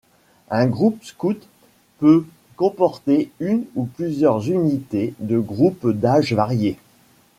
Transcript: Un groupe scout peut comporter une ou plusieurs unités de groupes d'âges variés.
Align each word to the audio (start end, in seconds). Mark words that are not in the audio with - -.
Un 0.49 0.65
groupe 0.65 1.03
scout 1.03 1.47
peut 1.99 2.25
comporter 2.55 3.29
une 3.39 3.65
ou 3.75 3.85
plusieurs 3.85 4.49
unités 4.49 5.13
de 5.19 5.37
groupes 5.37 5.91
d'âges 5.91 6.33
variés. 6.33 6.79